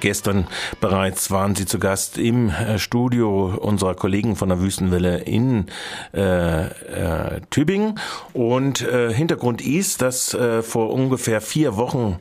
[0.00, 0.46] Gestern
[0.80, 5.66] bereits waren Sie zu Gast im äh, Studio unserer Kollegen von der Wüstenwelle in
[6.14, 8.00] äh, äh, Tübingen.
[8.32, 12.18] Und äh, Hintergrund ist, dass äh, vor ungefähr vier Wochen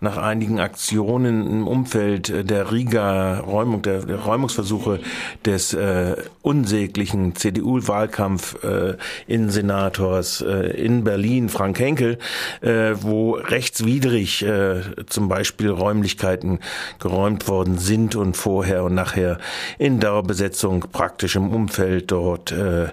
[0.00, 5.00] nach einigen Aktionen im Umfeld der Riga Räumung, der, der Räumungsversuche
[5.44, 12.18] des äh, unsäglichen CDU-Wahlkampf äh, Innensenators äh, in Berlin, Frank Henkel,
[12.60, 16.60] äh, wo rechtswidrig äh, zum Beispiel Räumlichkeiten
[16.98, 19.38] geräumt worden sind und vorher und nachher
[19.78, 22.88] in Dauerbesetzung praktisch im Umfeld dort äh,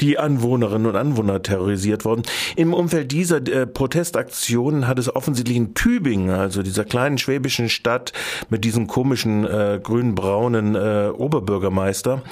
[0.00, 2.22] die Anwohnerinnen und Anwohner terrorisiert worden.
[2.56, 8.12] Im Umfeld dieser äh, Protestaktionen hat es offensichtlich in Tübingen, also dieser kleinen schwäbischen Stadt
[8.48, 12.22] mit diesem komischen äh, grün-braunen äh, Oberbürgermeister,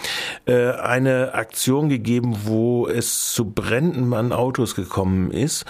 [0.47, 5.65] äh, eine Aktion gegeben, wo es zu Bränden an Autos gekommen ist.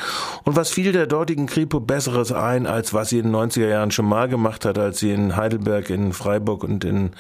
[0.45, 3.91] Und was fiel der dortigen Kripo Besseres ein, als was sie in den 90er Jahren
[3.91, 7.11] schon mal gemacht hat, als sie in Heidelberg, in Freiburg und in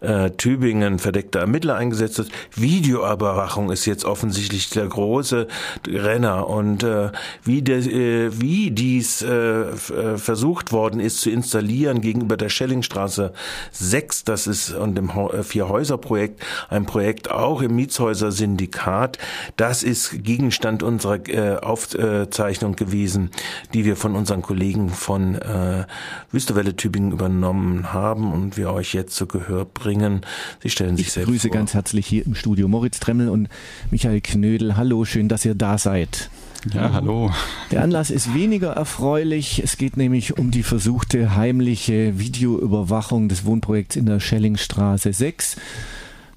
[0.00, 2.26] äh, Tübingen verdeckte Ermittler eingesetzt hat.
[2.54, 5.48] Videoüberwachung ist jetzt offensichtlich der große
[5.88, 7.10] Renner und äh,
[7.42, 13.32] wie, de, äh, wie dies äh, äh versucht worden ist zu installieren gegenüber der Schellingstraße
[13.72, 19.18] 6, das ist und dem äh, Vier-Häuser-Projekt, ein Projekt auch im Mietshäuser-Syndikat,
[19.56, 23.32] das ist Gegenstand unserer äh, Aufzeichnung gewesen,
[23.72, 25.86] die wir von unseren Kollegen von äh,
[26.30, 30.20] Wüstewelle Tübingen übernommen haben und wir euch jetzt zu Gehör bringen.
[30.62, 31.56] Sie stellen sich ich selbst grüße vor.
[31.56, 33.48] ganz herzlich hier im Studio Moritz Tremmel und
[33.90, 34.76] mich Michael Knödel.
[34.76, 36.28] Hallo, schön, dass ihr da seid.
[36.74, 37.32] Ja, hallo.
[37.70, 39.62] Der Anlass ist weniger erfreulich.
[39.64, 45.56] Es geht nämlich um die versuchte heimliche Videoüberwachung des Wohnprojekts in der Schellingstraße 6.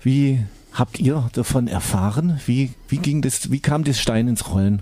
[0.01, 0.39] Wie
[0.71, 2.39] habt ihr davon erfahren?
[2.45, 4.81] Wie, wie ging das, wie kam das Stein ins Rollen?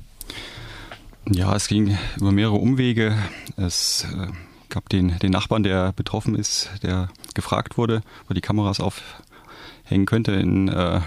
[1.28, 3.16] Ja, es ging über mehrere Umwege.
[3.58, 4.28] Es äh,
[4.70, 10.34] gab den, den Nachbarn, der betroffen ist, der gefragt wurde, wo die Kameras aufhängen könnte
[10.34, 11.02] in äh,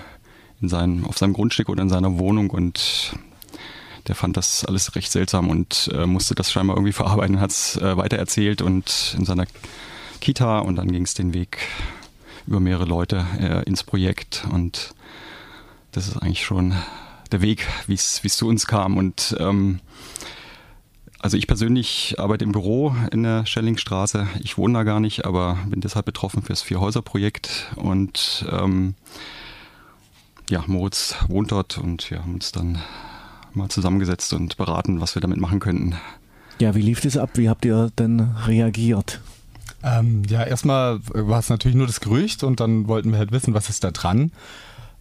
[0.60, 3.12] in seinem, auf seinem Grundstück oder in seiner Wohnung und
[4.06, 7.76] der fand das alles recht seltsam und äh, musste das scheinbar irgendwie verarbeiten hat es
[7.76, 9.46] äh, weitererzählt und in seiner
[10.20, 11.58] Kita und dann ging es den Weg
[12.46, 14.94] über mehrere Leute äh, ins Projekt und
[15.92, 16.74] das ist eigentlich schon
[17.30, 19.80] der Weg, wie es zu uns kam und ähm,
[21.20, 24.28] also ich persönlich arbeite im Büro in der Schellingstraße.
[24.40, 28.94] Ich wohne da gar nicht, aber bin deshalb betroffen fürs Vierhäuser-Projekt und ähm,
[30.48, 32.78] ja, Moritz wohnt dort und wir haben uns dann
[33.54, 35.96] mal zusammengesetzt und beraten, was wir damit machen könnten.
[36.58, 37.30] Ja, wie lief das ab?
[37.34, 39.20] Wie habt ihr denn reagiert?
[39.82, 43.54] Ähm, ja, erstmal war es natürlich nur das Gerücht und dann wollten wir halt wissen,
[43.54, 44.32] was ist da dran.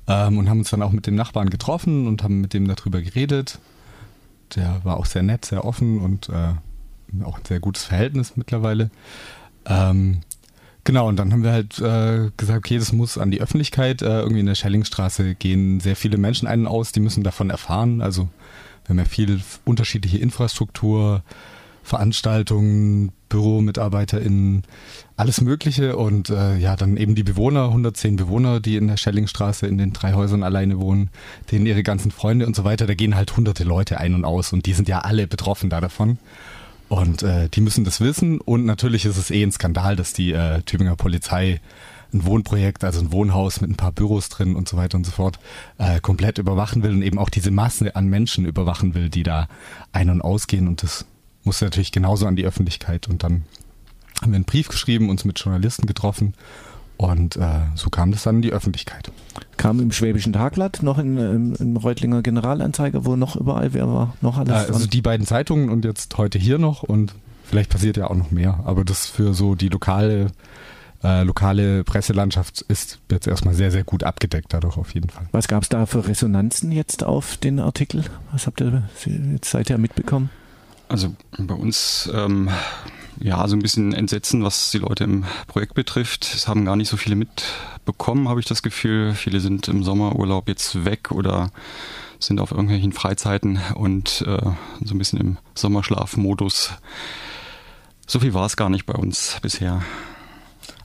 [0.07, 3.01] Ähm, und haben uns dann auch mit dem Nachbarn getroffen und haben mit dem darüber
[3.01, 3.59] geredet.
[4.55, 8.91] Der war auch sehr nett, sehr offen und äh, auch ein sehr gutes Verhältnis mittlerweile.
[9.65, 10.21] Ähm,
[10.87, 14.01] Genau, und dann haben wir halt äh, gesagt, okay, das muss an die Öffentlichkeit.
[14.01, 17.49] Äh, irgendwie in der Schellingstraße gehen sehr viele Menschen ein und aus, die müssen davon
[17.49, 17.99] erfahren.
[17.99, 18.29] Also
[18.85, 21.23] wir haben ja viel unterschiedliche Infrastruktur,
[21.83, 24.63] Veranstaltungen, BüromitarbeiterInnen,
[25.17, 25.97] alles Mögliche.
[25.97, 29.91] Und äh, ja, dann eben die Bewohner, 110 Bewohner, die in der Schellingstraße in den
[29.91, 31.09] drei Häusern alleine wohnen,
[31.51, 34.53] denen ihre ganzen Freunde und so weiter, da gehen halt hunderte Leute ein und aus
[34.53, 36.17] und die sind ja alle betroffen da davon.
[36.89, 38.39] Und äh, die müssen das wissen.
[38.39, 41.59] Und natürlich ist es eh ein Skandal, dass die äh, Tübinger Polizei
[42.13, 45.11] ein Wohnprojekt, also ein Wohnhaus mit ein paar Büros drin und so weiter und so
[45.11, 45.39] fort,
[45.77, 49.49] äh, komplett überwachen will und eben auch diese Masse an Menschen überwachen will, die da
[49.91, 50.67] ein- und ausgehen.
[50.67, 51.05] Und das
[51.43, 53.09] muss natürlich genauso an die Öffentlichkeit.
[53.09, 53.43] Und dann
[54.21, 56.33] haben wir einen Brief geschrieben, uns mit Journalisten getroffen
[56.97, 59.11] und äh, so kam das dann in die Öffentlichkeit.
[59.55, 64.15] Kam im Schwäbischen Tagblatt, noch in, im, im Reutlinger Generalanzeiger, wo noch überall, wer war
[64.21, 64.69] noch alles?
[64.69, 67.13] Äh, also die beiden Zeitungen und jetzt heute hier noch und
[67.43, 68.59] vielleicht passiert ja auch noch mehr.
[68.65, 70.27] Aber das für so die lokale,
[71.03, 75.27] äh, lokale Presselandschaft ist jetzt erstmal sehr, sehr gut abgedeckt dadurch auf jeden Fall.
[75.31, 78.03] Was gab es da für Resonanzen jetzt auf den Artikel?
[78.31, 80.29] Was habt ihr jetzt seither mitbekommen?
[80.89, 82.49] Also bei uns ähm,
[83.19, 86.31] ja, so ein bisschen Entsetzen, was die Leute im Projekt betrifft.
[86.33, 89.13] Es haben gar nicht so viele mitbekommen, habe ich das Gefühl.
[89.13, 91.51] Viele sind im Sommerurlaub jetzt weg oder
[92.19, 94.51] sind auf irgendwelchen Freizeiten und äh,
[94.83, 96.73] so ein bisschen im Sommerschlafmodus.
[98.07, 99.81] So viel war es gar nicht bei uns bisher.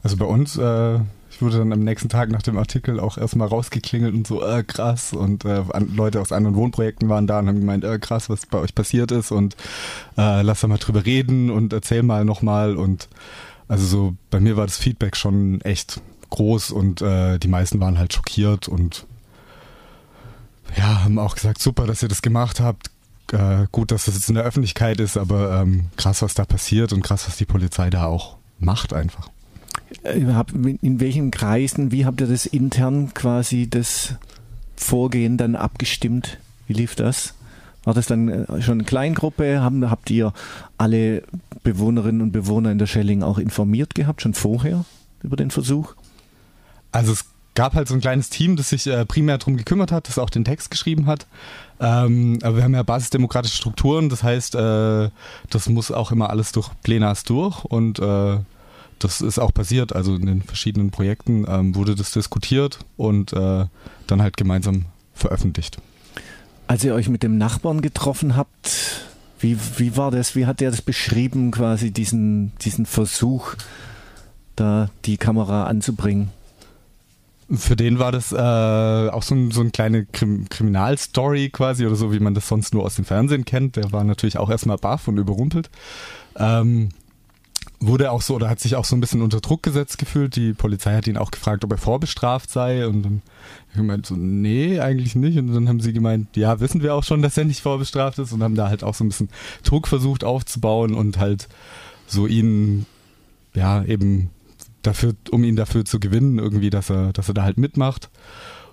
[0.03, 0.99] Also bei uns äh,
[1.41, 5.13] wurde dann am nächsten Tag nach dem Artikel auch erstmal rausgeklingelt und so, äh, krass.
[5.13, 5.63] Und äh,
[5.95, 9.13] Leute aus anderen Wohnprojekten waren da und haben gemeint, äh, krass, was bei euch passiert
[9.13, 9.57] ist und
[10.19, 12.77] äh, lass da mal drüber reden und erzähl mal nochmal.
[12.77, 13.09] Und
[13.69, 16.01] also so, bei mir war das Feedback schon echt
[16.31, 19.07] groß und äh, die meisten waren halt schockiert und
[20.77, 22.91] ja, haben auch gesagt, super, dass ihr das gemacht habt.
[23.33, 26.93] Äh, gut, dass das jetzt in der Öffentlichkeit ist, aber ähm, krass, was da passiert
[26.93, 29.32] und krass, was die Polizei da auch macht einfach.
[30.03, 30.19] Äh,
[30.83, 34.15] in welchen Kreisen, wie habt ihr das intern quasi das
[34.77, 36.39] Vorgehen dann abgestimmt?
[36.67, 37.35] Wie lief das?
[37.85, 39.63] War das dann äh, schon eine Kleingruppe?
[39.63, 40.33] Habt ihr
[40.79, 41.23] alle
[41.63, 44.85] Bewohnerinnen und Bewohner in der Schelling auch informiert gehabt, schon vorher
[45.23, 45.95] über den Versuch?
[46.91, 47.25] Also es
[47.55, 50.31] gab halt so ein kleines Team, das sich äh, primär darum gekümmert hat, das auch
[50.31, 51.27] den Text geschrieben hat.
[51.81, 56.71] Ähm, aber wir haben ja basisdemokratische Strukturen, das heißt, das muss auch immer alles durch
[56.83, 58.01] Plenars durch und
[59.05, 59.95] das ist auch passiert.
[59.95, 63.67] Also in den verschiedenen Projekten ähm, wurde das diskutiert und äh,
[64.07, 65.79] dann halt gemeinsam veröffentlicht.
[66.67, 69.03] Als ihr euch mit dem Nachbarn getroffen habt,
[69.41, 70.37] wie, wie war das?
[70.37, 73.55] Wie hat der das beschrieben, quasi diesen, diesen Versuch,
[74.57, 76.31] da die Kamera anzubringen?
[77.51, 78.37] Für den war das äh,
[79.11, 82.73] auch so, ein, so eine kleine Krim Kriminalstory quasi oder so, wie man das sonst
[82.73, 83.77] nur aus dem Fernsehen kennt.
[83.77, 85.69] Der war natürlich auch erstmal baff und überrumpelt.
[86.37, 86.91] Ähm,
[87.87, 90.37] wurde auch so oder hat sich auch so ein bisschen unter Druck gesetzt gefühlt.
[90.37, 93.23] Die Polizei hat ihn auch gefragt, ob er vorbestraft sei und dann
[93.75, 95.39] gemeint so, nee, eigentlich nicht.
[95.39, 98.33] Und dann haben sie gemeint, ja, wissen wir auch schon, dass er nicht vorbestraft ist
[98.33, 99.31] und haben da halt auch so ein bisschen
[99.65, 101.49] Druck versucht aufzubauen und halt
[102.07, 102.87] so ihn,
[103.55, 104.31] ja, eben
[104.83, 108.11] dafür, um ihn dafür zu gewinnen, irgendwie, dass er, dass er da halt mitmacht.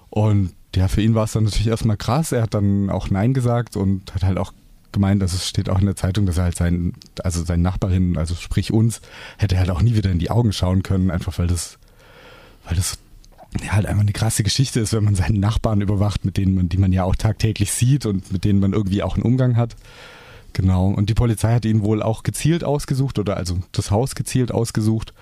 [0.10, 2.32] Und ja, für ihn war es dann natürlich erstmal krass.
[2.32, 4.54] Er hat dann auch Nein gesagt und hat halt auch
[4.92, 6.94] gemeint, also es steht auch in der Zeitung, dass er halt sein,
[7.24, 9.02] also seinen Nachbarin, also sprich uns,
[9.38, 11.78] hätte halt auch nie wieder in die Augen schauen können, einfach weil das,
[12.66, 12.98] weil das
[13.64, 16.70] ja, halt einfach eine krasse Geschichte ist, wenn man seinen Nachbarn überwacht, mit denen man,
[16.70, 19.76] die man ja auch tagtäglich sieht und mit denen man irgendwie auch einen Umgang hat.
[20.54, 20.88] Genau.
[20.88, 25.14] Und die Polizei hat ihn wohl auch gezielt ausgesucht oder also das Haus gezielt ausgesucht,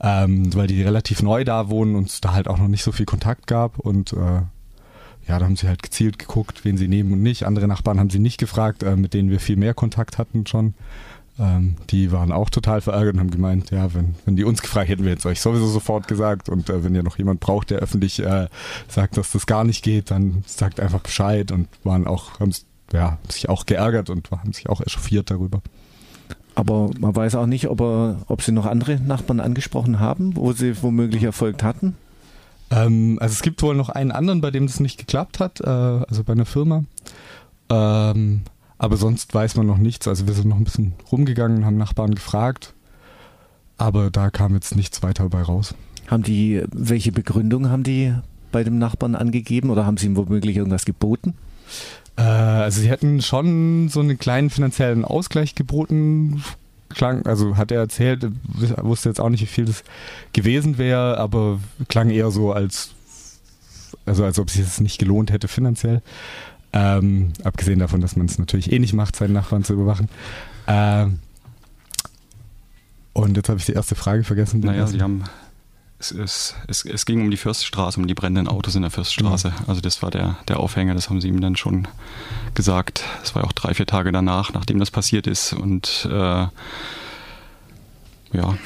[0.00, 2.92] ähm, weil die relativ neu da wohnen und es da halt auch noch nicht so
[2.92, 4.42] viel Kontakt gab und äh,
[5.28, 7.44] ja, da haben sie halt gezielt geguckt, wen sie nehmen und nicht.
[7.44, 10.74] Andere Nachbarn haben sie nicht gefragt, äh, mit denen wir viel mehr Kontakt hatten schon.
[11.38, 14.88] Ähm, die waren auch total verärgert und haben gemeint, ja, wenn, wenn die uns gefragt
[14.88, 16.48] hätten, wir hätten es euch sowieso sofort gesagt.
[16.48, 18.48] Und äh, wenn ihr noch jemand braucht, der öffentlich äh,
[18.88, 22.52] sagt, dass das gar nicht geht, dann sagt einfach Bescheid und waren auch, haben
[22.92, 25.60] ja, sich auch geärgert und haben sich auch echauffiert darüber.
[26.54, 30.52] Aber man weiß auch nicht, ob, er, ob sie noch andere Nachbarn angesprochen haben, wo
[30.52, 31.96] sie womöglich erfolgt hatten.
[32.70, 35.66] Ähm, also es gibt wohl noch einen anderen, bei dem das nicht geklappt hat, äh,
[35.68, 36.84] also bei einer Firma.
[37.70, 38.42] Ähm,
[38.78, 40.06] aber sonst weiß man noch nichts.
[40.08, 42.74] Also wir sind noch ein bisschen rumgegangen, haben Nachbarn gefragt,
[43.78, 45.74] aber da kam jetzt nichts weiter bei raus.
[46.08, 48.14] Haben die, welche Begründung haben die
[48.52, 51.34] bei dem Nachbarn angegeben oder haben sie ihm womöglich irgendwas geboten?
[52.16, 56.42] Äh, also sie hätten schon so einen kleinen finanziellen Ausgleich geboten,
[56.88, 58.26] klang, also hat er erzählt,
[58.82, 59.84] wusste jetzt auch nicht, wie viel das
[60.32, 62.90] gewesen wäre, aber klang eher so als,
[64.04, 66.02] also als ob es sich nicht gelohnt hätte finanziell.
[66.72, 70.08] Ähm, abgesehen davon, dass man es natürlich eh nicht macht, seinen Nachbarn zu überwachen.
[70.66, 71.20] Ähm,
[73.12, 74.60] und jetzt habe ich die erste Frage vergessen.
[74.60, 75.24] Naja, sie haben
[75.98, 79.48] es, es, es, es, ging um die Fürststraße, um die brennenden Autos in der Fürststraße.
[79.48, 79.64] Mhm.
[79.66, 81.88] Also das war der, der Aufhänger, das haben sie ihm dann schon
[82.54, 83.04] gesagt.
[83.20, 85.52] Das war auch drei, vier Tage danach, nachdem das passiert ist.
[85.54, 86.46] Und äh,
[88.32, 88.58] ja.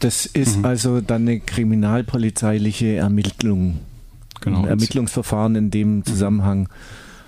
[0.00, 0.64] Das ist mhm.
[0.64, 3.78] also dann eine kriminalpolizeiliche Ermittlung.
[4.40, 4.60] Genau.
[4.60, 6.68] Ein Ermittlungsverfahren in dem Zusammenhang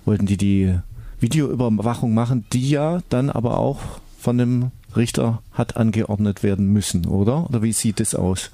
[0.05, 0.79] wollten die die
[1.21, 3.81] Videoüberwachung machen, die ja dann aber auch
[4.19, 7.49] von einem Richter hat angeordnet werden müssen, oder?
[7.49, 8.51] Oder wie sieht es aus?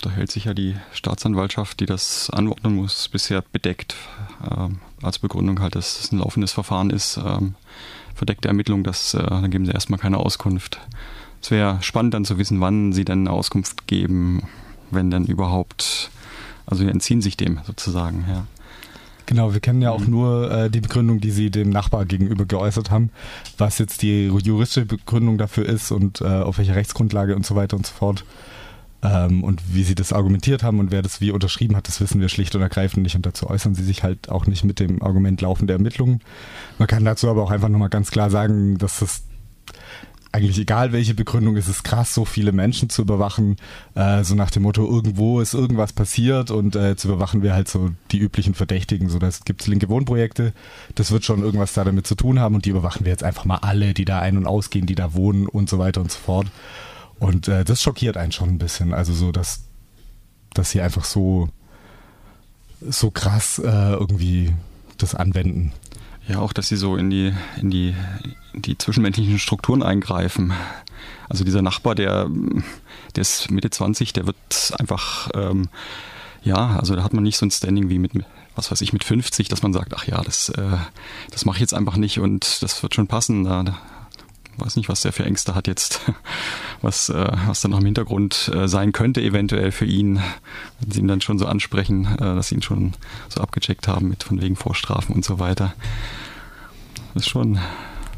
[0.00, 3.96] Da hält sich ja die Staatsanwaltschaft, die das anordnen muss, bisher bedeckt.
[4.48, 7.18] Ähm, als Begründung halt, dass es ein laufendes Verfahren ist.
[7.18, 7.54] Ähm,
[8.14, 10.80] verdeckte Ermittlung, dass, äh, dann geben sie erstmal keine Auskunft.
[11.40, 14.42] Es wäre spannend dann zu wissen, wann sie denn eine Auskunft geben,
[14.90, 16.10] wenn denn überhaupt,
[16.66, 18.46] also sie entziehen sich dem sozusagen, ja.
[19.26, 20.10] Genau, wir kennen ja auch mhm.
[20.10, 23.10] nur äh, die Begründung, die sie dem Nachbar gegenüber geäußert haben,
[23.58, 27.76] was jetzt die juristische Begründung dafür ist und äh, auf welcher Rechtsgrundlage und so weiter
[27.76, 28.24] und so fort.
[29.02, 32.20] Ähm, und wie sie das argumentiert haben und wer das wie unterschrieben hat, das wissen
[32.20, 35.02] wir schlicht und ergreifend nicht und dazu äußern sie sich halt auch nicht mit dem
[35.02, 36.20] Argument laufende Ermittlungen.
[36.78, 39.22] Man kann dazu aber auch einfach nochmal ganz klar sagen, dass das
[40.30, 43.56] eigentlich egal welche Begründung, ist es krass, so viele Menschen zu überwachen,
[43.94, 47.68] äh, so nach dem Motto, irgendwo ist irgendwas passiert und äh, jetzt überwachen wir halt
[47.68, 49.08] so die üblichen Verdächtigen.
[49.08, 50.52] So, das gibt linke Wohnprojekte,
[50.94, 53.46] das wird schon irgendwas da damit zu tun haben und die überwachen wir jetzt einfach
[53.46, 56.18] mal alle, die da ein- und ausgehen, die da wohnen und so weiter und so
[56.18, 56.46] fort.
[57.18, 58.94] Und äh, das schockiert einen schon ein bisschen.
[58.94, 59.64] Also so, dass,
[60.54, 61.48] dass sie einfach so,
[62.80, 64.52] so krass äh, irgendwie
[64.98, 65.72] das anwenden.
[66.28, 67.94] Ja, auch, dass sie so in die, in die,
[68.52, 70.52] in die zwischenmenschlichen Strukturen eingreifen.
[71.28, 72.28] Also dieser Nachbar, der,
[73.16, 75.68] der ist Mitte 20, der wird einfach, ähm,
[76.42, 78.12] ja, also da hat man nicht so ein Standing wie mit,
[78.54, 80.76] was weiß ich, mit 50, dass man sagt, ach ja, das, äh,
[81.30, 83.44] das mache ich jetzt einfach nicht und das wird schon passen.
[83.44, 83.64] Da,
[84.58, 86.00] weiß nicht, was der für Ängste hat jetzt,
[86.82, 90.20] was, äh, was dann noch im Hintergrund äh, sein könnte, eventuell für ihn,
[90.80, 92.94] wenn sie ihn dann schon so ansprechen, äh, dass sie ihn schon
[93.28, 95.74] so abgecheckt haben mit von wegen Vorstrafen und so weiter.
[97.14, 97.58] Das ist schon.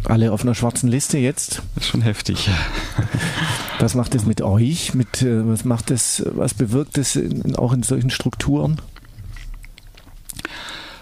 [0.04, 1.62] Alle auf einer schwarzen Liste jetzt?
[1.74, 2.48] Das ist schon heftig.
[3.78, 4.94] Was macht es mit euch?
[4.94, 8.80] Mit, äh, was macht es, was bewirkt es in, auch in solchen Strukturen?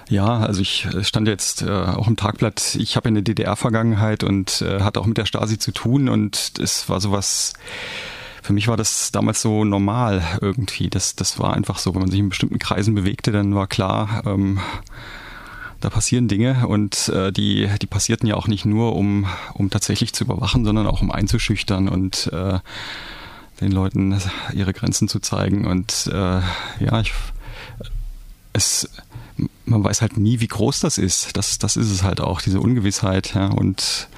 [0.09, 4.81] Ja, also ich stand jetzt äh, auch im Tagblatt, ich habe eine DDR-Vergangenheit und äh,
[4.81, 7.53] hatte auch mit der Stasi zu tun und es war sowas,
[8.43, 10.89] für mich war das damals so normal irgendwie.
[10.89, 14.23] Das, das war einfach so, wenn man sich in bestimmten Kreisen bewegte, dann war klar,
[14.25, 14.61] ähm,
[15.81, 20.15] da passieren Dinge und äh, die, die passierten ja auch nicht nur, um, um tatsächlich
[20.15, 22.61] zu überwachen, sondern auch um einzuschüchtern und äh,
[23.61, 24.19] den Leuten
[24.55, 25.67] ihre Grenzen zu zeigen.
[25.67, 26.41] Und äh,
[26.81, 27.13] ja, ich,
[28.55, 28.89] es
[29.69, 31.37] man weiß halt nie, wie groß das ist.
[31.37, 33.35] Das, das ist es halt auch, diese Ungewissheit.
[33.35, 34.09] Ja, und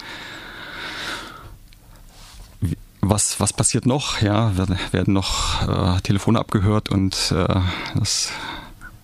[3.01, 4.21] was, was passiert noch?
[4.21, 7.61] Ja, werden, noch äh, Telefone abgehört und äh,
[7.95, 8.31] das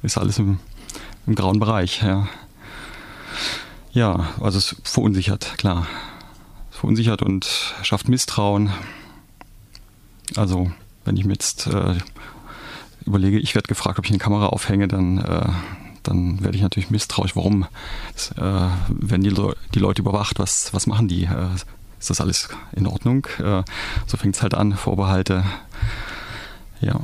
[0.03, 0.59] ist alles im,
[1.27, 2.03] im grauen Bereich.
[2.03, 2.29] Ja.
[3.93, 5.87] ja, also es verunsichert, klar.
[6.71, 8.71] Es verunsichert und schafft Misstrauen.
[10.37, 10.71] Also,
[11.05, 11.95] wenn ich mir jetzt äh,
[13.07, 15.49] überlege, ich werde gefragt, ob ich eine Kamera aufhänge, dann äh,
[16.09, 17.67] dann werde ich natürlich misstrauisch, warum
[18.37, 21.25] äh, werden die, Le die Leute überwacht, was, was machen die?
[21.25, 21.49] Äh,
[21.99, 23.27] ist das alles in Ordnung?
[23.39, 23.63] Äh,
[24.07, 25.45] so fängt es halt an, Vorbehalte.
[26.81, 27.01] Ja.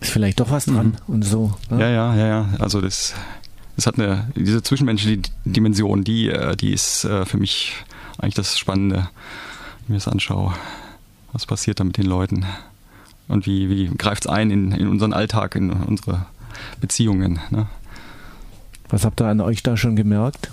[0.00, 1.14] Ist vielleicht doch was dran mhm.
[1.14, 1.54] und so.
[1.70, 1.80] Ne?
[1.80, 2.48] Ja, ja, ja, ja.
[2.58, 3.14] Also das,
[3.76, 7.74] das hat eine, diese zwischenmenschliche Dimension, die, äh, die ist äh, für mich
[8.18, 9.04] eigentlich das Spannende, wenn
[9.84, 10.54] ich mir das anschaue.
[11.32, 12.44] Was passiert da mit den Leuten?
[13.28, 16.26] Und wie, wie greift es ein in, in unseren Alltag, in unsere
[16.80, 17.40] Beziehungen?
[17.50, 17.66] Ne?
[18.92, 20.52] Was habt ihr an euch da schon gemerkt?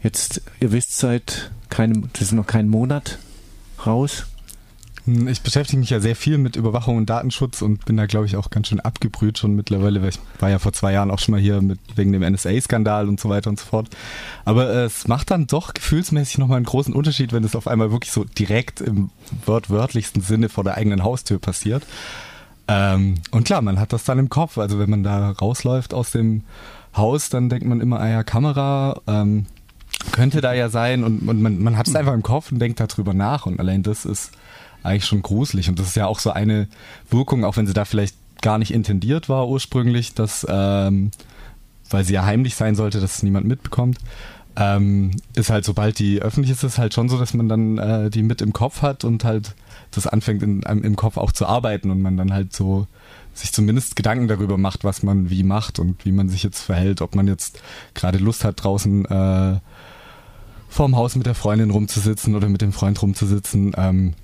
[0.00, 3.18] Jetzt, ihr wisst seit keinem, das ist noch kein Monat
[3.84, 4.26] raus.
[5.06, 8.26] Hm, ich beschäftige mich ja sehr viel mit Überwachung und Datenschutz und bin da, glaube
[8.26, 11.18] ich, auch ganz schön abgebrüht schon mittlerweile, weil ich war ja vor zwei Jahren auch
[11.18, 13.88] schon mal hier mit, wegen dem NSA-Skandal und so weiter und so fort.
[14.44, 18.12] Aber es macht dann doch gefühlsmäßig nochmal einen großen Unterschied, wenn es auf einmal wirklich
[18.12, 19.10] so direkt im
[19.46, 21.84] wörtlichsten Sinne vor der eigenen Haustür passiert.
[22.68, 24.58] Ähm, und klar, man hat das dann im Kopf.
[24.58, 26.44] Also wenn man da rausläuft aus dem
[26.96, 29.46] Haus, dann denkt man immer, ah ja, Kamera ähm,
[30.12, 31.04] könnte da ja sein.
[31.04, 33.46] Und, und man, man hat es einfach im Kopf und denkt darüber nach.
[33.46, 34.32] Und allein das ist
[34.82, 35.68] eigentlich schon gruselig.
[35.68, 36.68] Und das ist ja auch so eine
[37.10, 41.10] Wirkung, auch wenn sie da vielleicht gar nicht intendiert war ursprünglich, dass, ähm,
[41.90, 43.98] weil sie ja heimlich sein sollte, dass es niemand mitbekommt,
[44.56, 48.10] ähm, ist halt, sobald die öffentlich ist, ist halt schon so, dass man dann äh,
[48.10, 49.54] die mit im Kopf hat und halt
[49.90, 52.86] das anfängt in, im Kopf auch zu arbeiten und man dann halt so
[53.34, 57.00] sich zumindest Gedanken darüber macht, was man wie macht und wie man sich jetzt verhält,
[57.00, 57.60] ob man jetzt
[57.94, 59.60] gerade Lust hat, draußen äh,
[60.68, 63.72] vorm Haus mit der Freundin rumzusitzen oder mit dem Freund rumzusitzen.
[63.76, 64.14] Ähm,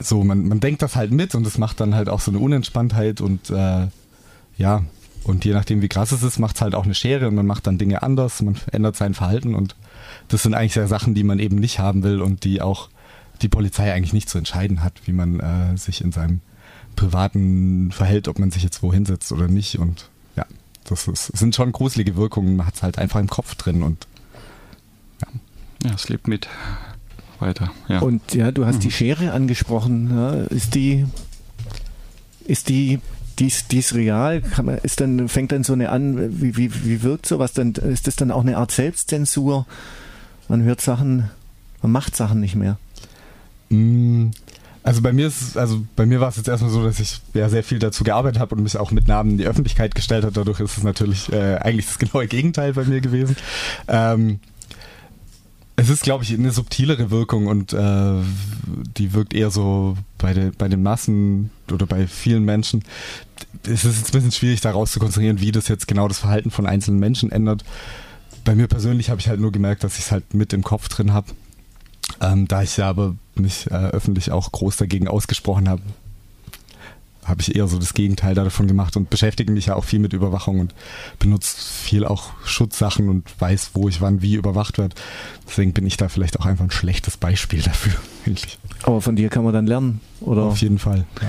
[0.00, 2.40] so, man, man denkt das halt mit und es macht dann halt auch so eine
[2.40, 3.88] Unentspanntheit und äh,
[4.58, 4.82] ja,
[5.24, 7.46] und je nachdem, wie krass es ist, macht es halt auch eine Schere und man
[7.46, 9.74] macht dann Dinge anders, man ändert sein Verhalten und
[10.28, 12.88] das sind eigentlich ja Sachen, die man eben nicht haben will und die auch
[13.42, 16.40] die Polizei eigentlich nicht zu entscheiden hat, wie man äh, sich in seinem
[16.96, 19.78] privaten verhält, ob man sich jetzt wohin setzt oder nicht.
[19.78, 20.44] Und ja,
[20.84, 22.56] das, ist, das sind schon gruselige Wirkungen.
[22.56, 24.06] Man hat es halt einfach im Kopf drin und
[25.22, 25.28] ja.
[25.88, 26.48] Ja, es lebt mit
[27.38, 27.70] weiter.
[27.88, 28.00] Ja.
[28.00, 28.80] Und ja, du hast mhm.
[28.80, 30.10] die Schere angesprochen.
[30.10, 31.06] Ja, ist die,
[32.46, 33.00] ist die
[33.38, 34.42] dies, dies real?
[34.62, 37.72] Man, ist dann, fängt dann so eine an, wie, wie, wie wirkt sowas dann?
[37.72, 39.66] Ist das dann auch eine Art Selbstzensur?
[40.48, 41.30] Man hört Sachen,
[41.82, 42.78] man macht Sachen nicht mehr.
[43.68, 44.28] Mm,
[44.86, 47.48] also bei mir ist also bei mir war es jetzt erstmal so, dass ich ja
[47.48, 50.32] sehr viel dazu gearbeitet habe und mich auch mit Namen in die Öffentlichkeit gestellt habe.
[50.32, 53.34] Dadurch ist es natürlich äh, eigentlich das genaue Gegenteil bei mir gewesen.
[53.88, 54.38] Ähm,
[55.74, 58.12] es ist, glaube ich, eine subtilere Wirkung und äh,
[58.96, 62.84] die wirkt eher so bei, de, bei den Massen oder bei vielen Menschen.
[63.64, 66.52] Es ist jetzt ein bisschen schwierig, daraus zu konstruieren, wie das jetzt genau das Verhalten
[66.52, 67.64] von einzelnen Menschen ändert.
[68.44, 70.88] Bei mir persönlich habe ich halt nur gemerkt, dass ich es halt mit im Kopf
[70.88, 71.32] drin habe
[72.20, 75.82] ähm, da ich ja aber mich äh, öffentlich auch groß dagegen ausgesprochen habe,
[77.26, 80.12] habe ich eher so das Gegenteil davon gemacht und beschäftige mich ja auch viel mit
[80.12, 80.74] Überwachung und
[81.18, 84.94] benutze viel auch Schutzsachen und weiß, wo ich wann wie überwacht wird.
[85.46, 87.94] Deswegen bin ich da vielleicht auch einfach ein schlechtes Beispiel dafür.
[88.84, 90.44] Aber von dir kann man dann lernen, oder?
[90.44, 91.04] Auf jeden Fall.
[91.20, 91.28] Ja.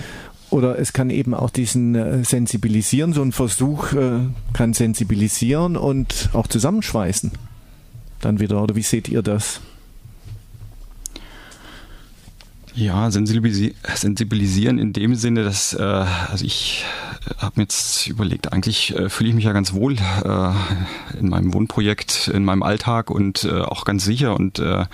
[0.49, 4.19] Oder es kann eben auch diesen äh, Sensibilisieren, so ein Versuch äh,
[4.53, 7.31] kann sensibilisieren und auch zusammenschweißen.
[8.21, 9.61] Dann wieder, oder wie seht ihr das?
[12.77, 16.85] Ja, sensibilisi sensibilisieren in dem Sinne, dass äh, also ich
[17.39, 21.55] habe mir jetzt überlegt, eigentlich äh, fühle ich mich ja ganz wohl äh, in meinem
[21.55, 24.85] Wohnprojekt, in meinem Alltag und äh, auch ganz sicher und äh,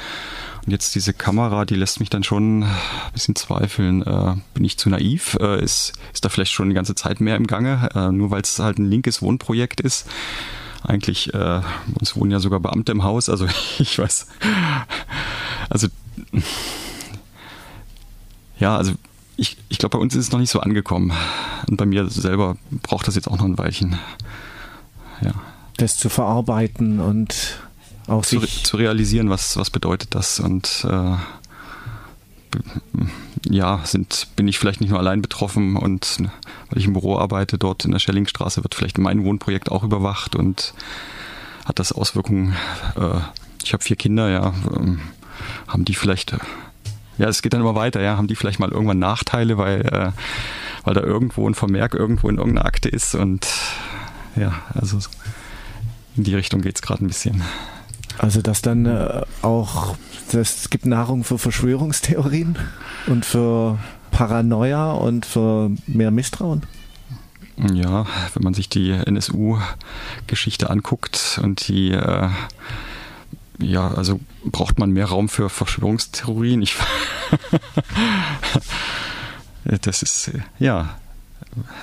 [0.65, 2.69] Und jetzt diese Kamera, die lässt mich dann schon ein
[3.11, 4.01] bisschen zweifeln.
[4.01, 5.37] Äh, bin ich zu naiv?
[5.41, 7.89] Äh, ist, ist da vielleicht schon die ganze Zeit mehr im Gange?
[7.93, 10.07] Äh, nur weil es halt ein linkes Wohnprojekt ist.
[10.81, 11.61] Eigentlich, äh,
[11.99, 13.45] uns wohnen ja sogar Beamte im Haus, also
[13.79, 14.27] ich weiß.
[15.69, 15.89] Also
[18.63, 18.93] ja, also
[19.35, 21.11] ich, ich glaube, bei uns ist es noch nicht so angekommen.
[21.69, 23.99] Und bei mir selber braucht das jetzt auch noch ein Weilchen.
[25.21, 25.33] Ja.
[25.75, 27.59] Das zu verarbeiten und
[28.07, 31.15] auch zu, zu realisieren, was, was bedeutet das und äh,
[33.49, 36.19] ja, sind, bin ich vielleicht nicht nur allein betroffen und
[36.69, 40.35] weil ich im Büro arbeite, dort in der Schellingstraße wird vielleicht mein Wohnprojekt auch überwacht
[40.35, 40.73] und
[41.65, 42.55] hat das Auswirkungen.
[42.95, 43.19] Äh,
[43.63, 44.99] ich habe vier Kinder, ja, ähm,
[45.67, 46.39] haben die vielleicht, äh,
[47.17, 50.11] ja, es geht dann immer weiter, ja, haben die vielleicht mal irgendwann Nachteile, weil, äh,
[50.83, 53.47] weil da irgendwo ein Vermerk irgendwo in irgendeiner Akte ist und
[54.35, 54.99] ja, also
[56.15, 57.41] in die Richtung geht es gerade ein bisschen.
[58.17, 59.95] Also dass dann äh, auch,
[60.31, 62.57] es gibt Nahrung für Verschwörungstheorien
[63.07, 63.79] und für
[64.11, 66.63] Paranoia und für mehr Misstrauen?
[67.57, 72.29] Ja, wenn man sich die NSU-Geschichte anguckt und die, äh,
[73.59, 76.61] ja, also braucht man mehr Raum für Verschwörungstheorien.
[76.61, 76.75] Ich,
[79.81, 80.97] das ist, ja,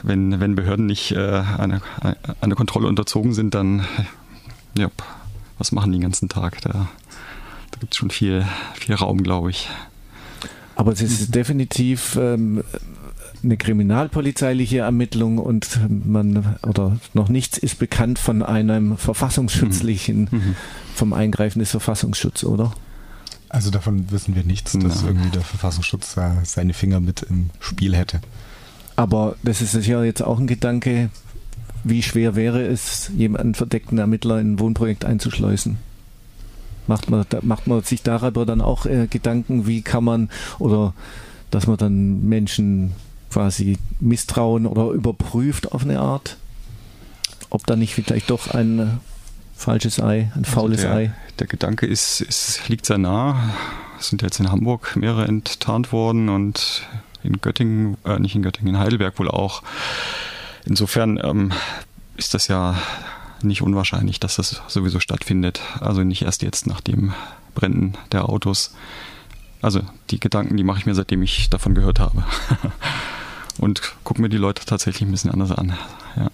[0.03, 1.81] wenn, wenn Behörden nicht äh, einer
[2.41, 3.87] eine Kontrolle unterzogen sind, dann,
[4.77, 4.89] ja,
[5.59, 6.61] was machen die den ganzen Tag?
[6.62, 6.89] Da,
[7.71, 9.69] da gibt es schon viel, viel Raum, glaube ich.
[10.75, 12.65] Aber es ist definitiv ähm,
[13.43, 20.39] eine kriminalpolizeiliche Ermittlung und man oder noch nichts ist bekannt von einem verfassungsschutzlichen, mhm.
[20.39, 20.57] mhm.
[20.95, 22.73] vom Eingreifen des Verfassungsschutzes, oder?
[23.49, 25.07] Also davon wissen wir nichts, dass Nein.
[25.07, 28.21] irgendwie der Verfassungsschutz seine Finger mit im Spiel hätte.
[28.95, 31.11] Aber das ist ja jetzt auch ein Gedanke,
[31.83, 35.79] wie schwer wäre es, jemanden verdeckten Ermittler in ein Wohnprojekt einzuschleusen?
[36.87, 40.29] Macht man, macht man sich darüber dann auch äh, Gedanken, wie kann man
[40.59, 40.95] oder
[41.51, 42.93] dass man dann Menschen
[43.31, 46.37] quasi misstrauen oder überprüft auf eine Art?
[47.49, 48.87] Ob da nicht vielleicht doch ein äh,
[49.57, 51.13] falsches Ei, ein also faules also der, Ei?
[51.39, 53.50] Der Gedanke ist, es liegt sehr nah.
[53.99, 56.87] Es sind jetzt in Hamburg mehrere enttarnt worden und
[57.23, 59.63] in Göttingen, äh, nicht in Göttingen, in Heidelberg wohl auch.
[60.65, 61.52] Insofern ähm,
[62.17, 62.76] ist das ja
[63.43, 65.61] nicht unwahrscheinlich, dass das sowieso stattfindet.
[65.81, 67.13] Also nicht erst jetzt nach dem
[67.54, 68.75] Brennen der Autos.
[69.63, 72.25] Also die Gedanken, die mache ich mir, seitdem ich davon gehört habe.
[73.61, 75.75] Und gucke mir die Leute tatsächlich ein bisschen anders an.
[76.17, 76.31] Ja.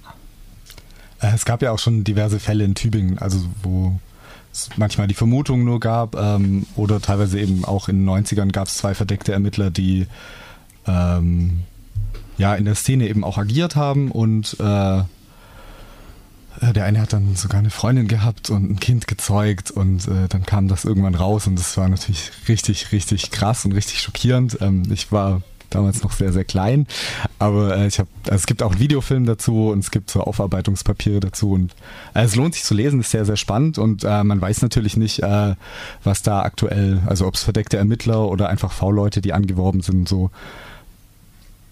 [1.21, 3.99] Äh, es gab ja auch schon diverse Fälle in Tübingen, also wo
[4.53, 8.69] es manchmal die Vermutung nur gab ähm, oder teilweise eben auch in den 90ern gab
[8.69, 10.07] es zwei verdeckte Ermittler, die
[10.87, 11.65] ähm,
[12.39, 15.05] ja in der Szene eben auch agiert haben und äh, äh,
[16.73, 20.47] der eine hat dann sogar eine Freundin gehabt und ein Kind gezeugt und äh, dann
[20.47, 24.59] kam das irgendwann raus und das war natürlich richtig, richtig krass und richtig schockierend.
[24.61, 26.87] Ähm, ich war damals noch sehr, sehr klein,
[27.39, 30.21] aber äh, ich habe, also es gibt auch einen Videofilm dazu und es gibt so
[30.21, 31.73] Aufarbeitungspapiere dazu und
[32.15, 34.97] äh, es lohnt sich zu lesen, ist sehr, sehr spannend und äh, man weiß natürlich
[34.97, 35.55] nicht, äh,
[36.05, 40.31] was da aktuell, also ob es verdeckte Ermittler oder einfach V-Leute, die angeworben sind, so.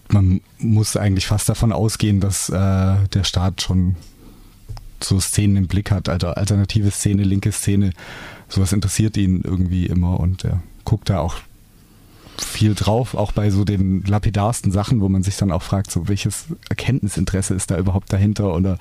[0.07, 3.95] Man muss eigentlich fast davon ausgehen, dass äh, der Staat schon
[5.01, 7.91] so Szenen im Blick hat, also alternative Szene, linke Szene,
[8.47, 11.37] sowas interessiert ihn irgendwie immer und er guckt da auch
[12.37, 16.07] viel drauf, auch bei so den lapidarsten Sachen, wo man sich dann auch fragt, so
[16.07, 18.77] welches Erkenntnisinteresse ist da überhaupt dahinter oder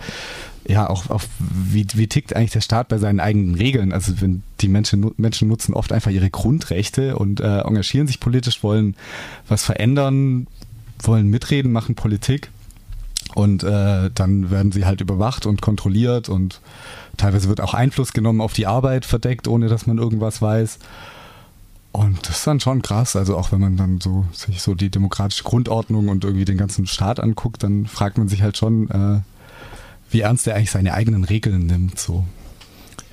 [0.67, 3.93] ja, auch auf wie, wie tickt eigentlich der Staat bei seinen eigenen Regeln?
[3.93, 8.63] Also wenn die Menschen, Menschen nutzen oft einfach ihre Grundrechte und äh, engagieren sich politisch,
[8.63, 8.97] wollen
[9.47, 10.47] was verändern,
[11.03, 12.51] wollen mitreden, machen Politik
[13.35, 16.61] und äh, dann werden sie halt überwacht und kontrolliert und
[17.17, 20.79] teilweise wird auch Einfluss genommen auf die Arbeit verdeckt, ohne dass man irgendwas weiß.
[21.95, 23.15] Und das ist dann schon krass.
[23.15, 26.89] Also auch wenn man dann so sich so die demokratische Grundordnung und irgendwie den ganzen
[26.89, 29.21] Staat anguckt, dann fragt man sich halt schon, äh,
[30.11, 32.01] wie ernst er eigentlich seine eigenen Regeln nimmt.
[32.01, 32.25] So.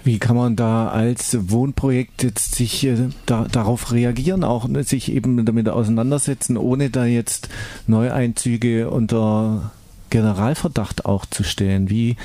[0.04, 5.12] Wie kann man da als Wohnprojekt jetzt sich äh, da, darauf reagieren, auch ne, sich
[5.12, 7.50] eben damit auseinandersetzen, ohne da jetzt
[7.86, 9.74] Neueinzüge unter
[10.10, 11.92] Generalverdacht auch zu stellen?
[11.92, 12.16] Wie,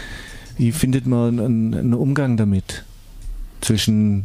[0.57, 2.87] wie findet man einen, einen Umgang damit
[3.61, 4.25] zwischen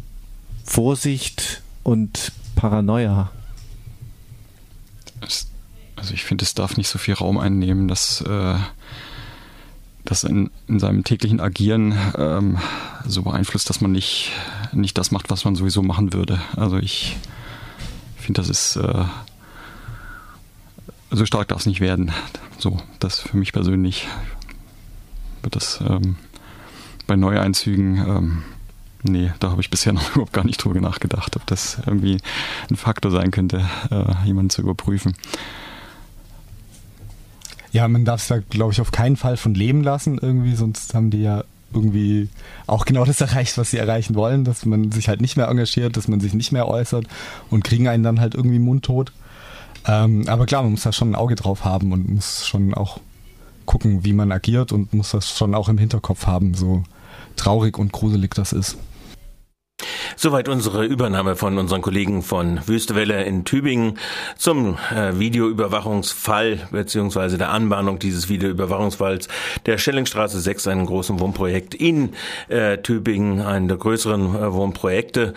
[0.64, 3.30] Vorsicht und Paranoia?
[5.96, 8.56] Also ich finde, es darf nicht so viel Raum einnehmen, dass, äh,
[10.04, 12.58] das in, in seinem täglichen Agieren ähm,
[13.06, 14.32] so beeinflusst, dass man nicht,
[14.72, 16.40] nicht das macht, was man sowieso machen würde.
[16.56, 17.16] Also ich
[18.16, 19.04] finde, das ist äh,
[21.10, 22.12] so stark darf es nicht werden.
[22.58, 24.08] So, das für mich persönlich
[25.42, 26.16] wird das ähm,
[27.06, 28.42] bei Neueinzügen ähm,
[29.02, 32.18] Nee, da habe ich bisher noch überhaupt gar nicht drüber nachgedacht, ob das irgendwie
[32.70, 35.14] ein Faktor sein könnte, äh, jemanden zu überprüfen.
[37.72, 40.94] Ja, man darf es da, glaube ich, auf keinen Fall von leben lassen irgendwie, sonst
[40.94, 42.28] haben die ja irgendwie
[42.66, 45.96] auch genau das erreicht, was sie erreichen wollen, dass man sich halt nicht mehr engagiert,
[45.96, 47.06] dass man sich nicht mehr äußert
[47.50, 49.12] und kriegen einen dann halt irgendwie mundtot.
[49.86, 53.00] Ähm, aber klar, man muss da schon ein Auge drauf haben und muss schon auch
[53.64, 56.84] gucken, wie man agiert und muss das schon auch im Hinterkopf haben, so
[57.36, 58.76] traurig und gruselig das ist.
[60.16, 63.98] Soweit unsere Übernahme von unseren Kollegen von Wüstewelle in Tübingen
[64.36, 69.28] zum äh, Videoüberwachungsfall beziehungsweise der Anbahnung dieses Videoüberwachungsfalls
[69.66, 72.14] der Schellingstraße 6, einem großen Wohnprojekt in
[72.48, 75.34] äh, Tübingen, einen der größeren äh, Wohnprojekte.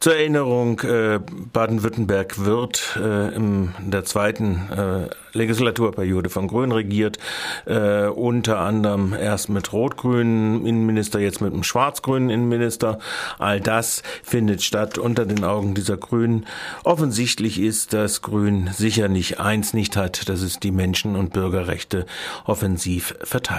[0.00, 1.20] Zur Erinnerung, äh,
[1.52, 7.18] Baden-Württemberg wird äh, in der zweiten äh, Legislaturperiode von Grün regiert,
[7.66, 12.98] äh, unter anderem erst mit rot-grünen Innenminister, jetzt mit einem schwarz-grünen Innenminister.
[13.38, 16.46] All das findet statt unter den Augen dieser Grünen.
[16.84, 22.06] Offensichtlich ist, dass Grün sicher nicht eins nicht hat, dass es die Menschen- und Bürgerrechte
[22.44, 23.58] offensiv verteidigt.